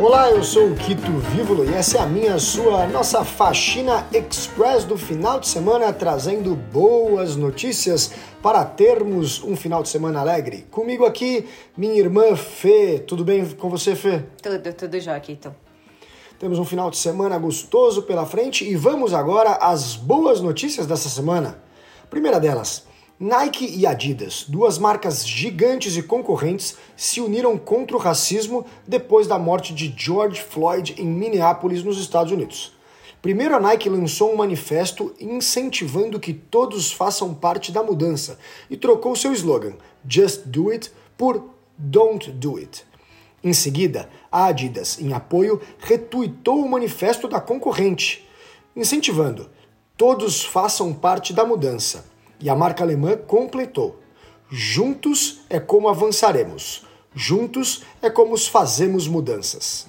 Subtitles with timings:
[0.00, 4.82] Olá, eu sou o Quito Vívolo e essa é a minha, sua, nossa faxina express
[4.82, 8.10] do final de semana, trazendo boas notícias
[8.42, 10.66] para termos um final de semana alegre.
[10.68, 12.98] Comigo aqui, minha irmã Fê.
[12.98, 14.24] Tudo bem com você, Fê?
[14.42, 15.54] Tudo, tudo já, Quito.
[16.40, 21.08] Temos um final de semana gostoso pela frente e vamos agora às boas notícias dessa
[21.08, 21.62] semana.
[22.10, 22.84] Primeira delas,
[23.18, 29.38] Nike e Adidas, duas marcas gigantes e concorrentes, se uniram contra o racismo depois da
[29.38, 32.72] morte de George Floyd em Minneapolis, nos Estados Unidos.
[33.22, 38.36] Primeiro, a Nike lançou um manifesto incentivando que todos façam parte da mudança
[38.68, 39.74] e trocou seu slogan
[40.06, 42.84] Just Do It por Don't Do It.
[43.44, 48.28] Em seguida, a Adidas, em apoio, retuitou o manifesto da concorrente,
[48.74, 49.48] incentivando
[49.96, 52.12] todos façam parte da mudança
[52.44, 53.98] e a marca alemã completou:
[54.50, 59.86] Juntos é como avançaremos, juntos é como fazemos mudanças.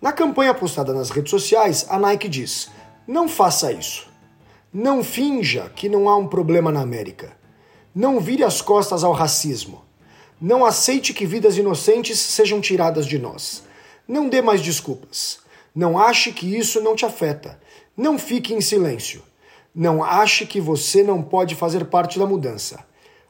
[0.00, 2.70] Na campanha postada nas redes sociais, a Nike diz:
[3.08, 4.08] Não faça isso.
[4.72, 7.32] Não finja que não há um problema na América.
[7.94, 9.82] Não vire as costas ao racismo.
[10.40, 13.64] Não aceite que vidas inocentes sejam tiradas de nós.
[14.06, 15.40] Não dê mais desculpas.
[15.74, 17.58] Não ache que isso não te afeta.
[17.96, 19.22] Não fique em silêncio.
[19.74, 22.84] Não ache que você não pode fazer parte da mudança.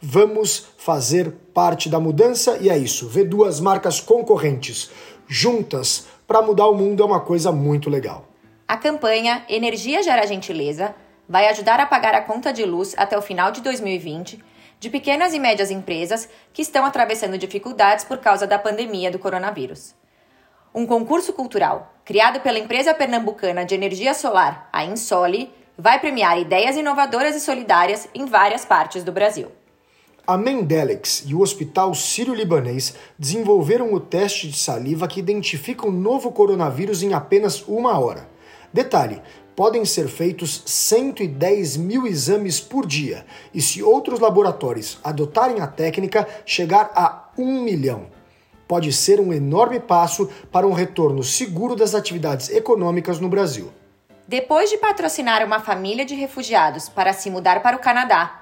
[0.00, 3.08] Vamos fazer parte da mudança e é isso.
[3.08, 4.90] Ver duas marcas concorrentes
[5.28, 8.26] juntas para mudar o mundo é uma coisa muito legal.
[8.66, 10.94] A campanha Energia Gera Gentileza
[11.28, 14.42] vai ajudar a pagar a conta de luz até o final de 2020
[14.82, 19.94] de pequenas e médias empresas que estão atravessando dificuldades por causa da pandemia do coronavírus.
[20.74, 26.76] Um concurso cultural, criado pela empresa pernambucana de energia solar, a Insole, vai premiar ideias
[26.76, 29.48] inovadoras e solidárias em várias partes do Brasil.
[30.24, 36.30] A Mendelix e o Hospital Sírio-Libanês desenvolveram o teste de saliva que identifica o novo
[36.30, 38.28] coronavírus em apenas uma hora.
[38.72, 39.20] Detalhe:
[39.56, 46.28] podem ser feitos 110 mil exames por dia, e se outros laboratórios adotarem a técnica,
[46.46, 48.06] chegar a um milhão.
[48.68, 53.72] Pode ser um enorme passo para um retorno seguro das atividades econômicas no Brasil.
[54.32, 58.40] Depois de patrocinar uma família de refugiados para se mudar para o Canadá,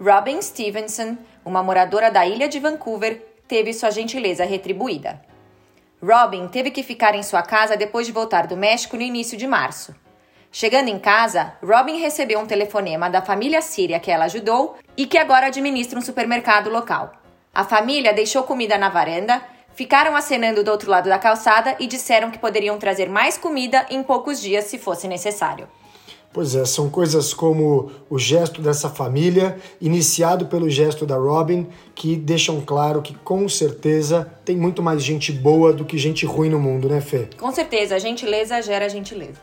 [0.00, 5.20] Robin Stevenson, uma moradora da ilha de Vancouver, teve sua gentileza retribuída.
[6.02, 9.46] Robin teve que ficar em sua casa depois de voltar do México no início de
[9.46, 9.94] março.
[10.50, 15.18] Chegando em casa, Robin recebeu um telefonema da família síria que ela ajudou e que
[15.18, 17.12] agora administra um supermercado local.
[17.52, 19.42] A família deixou comida na varanda
[19.76, 24.02] Ficaram acenando do outro lado da calçada e disseram que poderiam trazer mais comida em
[24.02, 25.68] poucos dias se fosse necessário.
[26.32, 32.16] Pois é, são coisas como o gesto dessa família, iniciado pelo gesto da Robin, que
[32.16, 36.58] deixam claro que com certeza tem muito mais gente boa do que gente ruim no
[36.58, 37.28] mundo, né, Fê?
[37.38, 39.42] Com certeza, gentileza gera gentileza.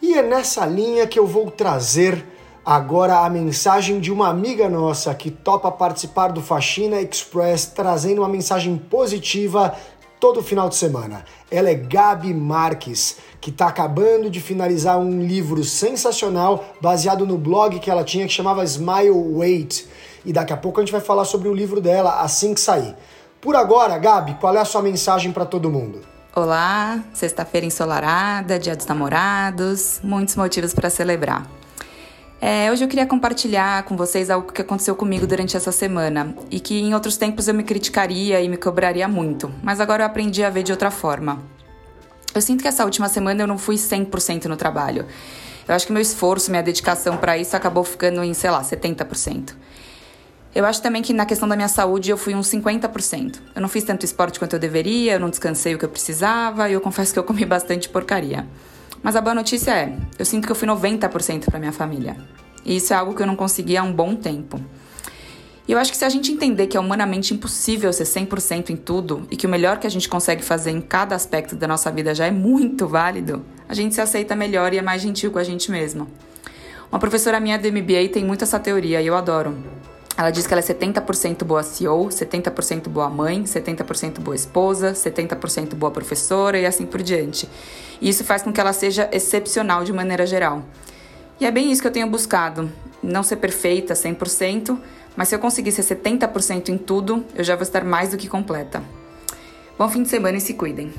[0.00, 2.24] E é nessa linha que eu vou trazer
[2.64, 8.28] Agora a mensagem de uma amiga nossa que topa participar do Faxina Express, trazendo uma
[8.28, 9.74] mensagem positiva
[10.20, 11.24] todo final de semana.
[11.50, 17.80] Ela é Gabi Marques, que está acabando de finalizar um livro sensacional baseado no blog
[17.80, 19.84] que ela tinha que chamava Smile Wait.
[20.24, 22.94] E daqui a pouco a gente vai falar sobre o livro dela assim que sair.
[23.40, 26.00] Por agora, Gabi, qual é a sua mensagem para todo mundo?
[26.32, 31.44] Olá, sexta-feira ensolarada, dia dos namorados, muitos motivos para celebrar.
[32.44, 36.58] É, hoje eu queria compartilhar com vocês algo que aconteceu comigo durante essa semana e
[36.58, 40.42] que em outros tempos eu me criticaria e me cobraria muito, mas agora eu aprendi
[40.42, 41.40] a ver de outra forma.
[42.34, 45.06] Eu sinto que essa última semana eu não fui 100% no trabalho.
[45.68, 49.54] Eu acho que meu esforço, minha dedicação para isso acabou ficando em, sei lá, 70%.
[50.52, 53.38] Eu acho também que na questão da minha saúde eu fui uns 50%.
[53.54, 56.68] Eu não fiz tanto esporte quanto eu deveria, eu não descansei o que eu precisava
[56.68, 58.44] e eu confesso que eu comi bastante porcaria.
[59.02, 62.16] Mas a boa notícia é, eu sinto que eu fui 90% para minha família.
[62.64, 64.60] E isso é algo que eu não consegui há um bom tempo.
[65.66, 68.76] E eu acho que se a gente entender que é humanamente impossível ser 100% em
[68.76, 71.90] tudo e que o melhor que a gente consegue fazer em cada aspecto da nossa
[71.90, 75.38] vida já é muito válido, a gente se aceita melhor e é mais gentil com
[75.38, 76.08] a gente mesmo.
[76.90, 79.56] Uma professora minha do MBA tem muito essa teoria e eu adoro.
[80.16, 85.74] Ela diz que ela é 70% boa CEO, 70% boa mãe, 70% boa esposa, 70%
[85.74, 87.48] boa professora e assim por diante.
[88.00, 90.62] E isso faz com que ela seja excepcional de maneira geral.
[91.40, 92.70] E é bem isso que eu tenho buscado.
[93.02, 94.78] Não ser perfeita 100%,
[95.16, 98.28] mas se eu conseguir ser 70% em tudo, eu já vou estar mais do que
[98.28, 98.82] completa.
[99.78, 100.92] Bom fim de semana e se cuidem.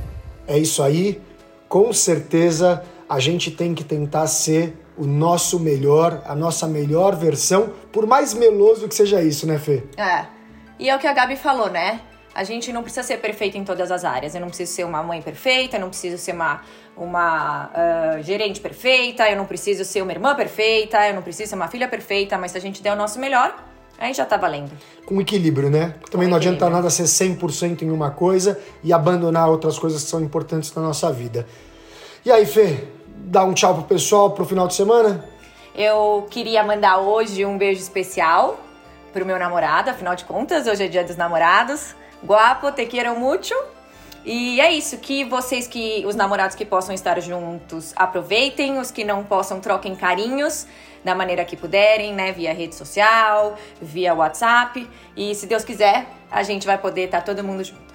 [0.48, 1.21] É isso aí.
[1.69, 7.71] Com certeza a gente tem que tentar ser o nosso melhor, a nossa melhor versão,
[7.91, 9.83] por mais meloso que seja isso, né, Fê?
[9.97, 10.25] É.
[10.79, 12.01] E é o que a Gabi falou, né?
[12.35, 14.33] A gente não precisa ser perfeito em todas as áreas.
[14.33, 16.61] Eu não preciso ser uma mãe perfeita, eu não preciso ser uma,
[16.97, 21.55] uma uh, gerente perfeita, eu não preciso ser uma irmã perfeita, eu não preciso ser
[21.55, 23.55] uma filha perfeita, mas se a gente der o nosso melhor,
[23.99, 24.71] aí já tá valendo.
[25.05, 25.93] Com equilíbrio, né?
[26.09, 26.65] Também Com não equilíbrio.
[26.65, 30.81] adianta nada ser 100% em uma coisa e abandonar outras coisas que são importantes na
[30.81, 31.45] nossa vida.
[32.25, 32.87] E aí, Fê,
[33.23, 35.23] dá um tchau pro pessoal pro final de semana?
[35.75, 38.59] Eu queria mandar hoje um beijo especial
[39.11, 41.95] pro meu namorado, afinal de contas, hoje é dia dos namorados.
[42.25, 43.53] Guapo, te quiero mucho.
[44.25, 49.03] E é isso, que vocês que os namorados que possam estar juntos aproveitem, os que
[49.03, 50.65] não possam troquem carinhos
[51.03, 56.41] da maneira que puderem, né, via rede social, via WhatsApp, e se Deus quiser, a
[56.41, 57.93] gente vai poder estar todo mundo junto.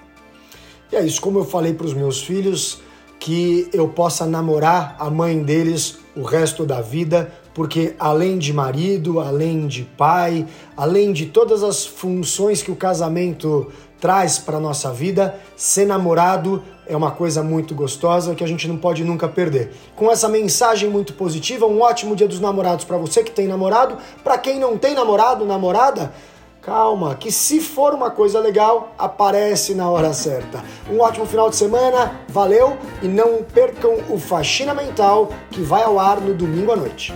[0.93, 2.83] E é isso, como eu falei para os meus filhos,
[3.19, 9.21] que eu possa namorar a mãe deles o resto da vida, porque além de marido,
[9.21, 15.39] além de pai, além de todas as funções que o casamento traz para nossa vida,
[15.57, 19.73] ser namorado é uma coisa muito gostosa que a gente não pode nunca perder.
[19.95, 23.99] Com essa mensagem muito positiva, um ótimo Dia dos Namorados para você que tem namorado,
[24.25, 26.13] para quem não tem namorado, namorada,
[26.63, 30.63] calma, que se for uma coisa legal, aparece na hora certa.
[30.91, 35.99] Um ótimo final de semana, valeu e não percam o Faxina Mental que vai ao
[35.99, 37.15] ar no domingo à noite.